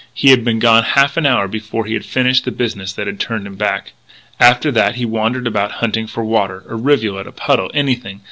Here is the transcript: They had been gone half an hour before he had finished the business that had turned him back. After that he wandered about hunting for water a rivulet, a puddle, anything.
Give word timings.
They 0.19 0.29
had 0.29 0.43
been 0.43 0.57
gone 0.57 0.81
half 0.81 1.15
an 1.15 1.27
hour 1.27 1.47
before 1.47 1.85
he 1.85 1.93
had 1.93 2.03
finished 2.05 2.43
the 2.43 2.51
business 2.51 2.91
that 2.93 3.05
had 3.05 3.19
turned 3.19 3.45
him 3.45 3.53
back. 3.55 3.91
After 4.39 4.71
that 4.71 4.95
he 4.95 5.05
wandered 5.05 5.45
about 5.45 5.73
hunting 5.73 6.07
for 6.07 6.23
water 6.25 6.63
a 6.67 6.73
rivulet, 6.75 7.27
a 7.27 7.31
puddle, 7.31 7.69
anything. 7.75 8.19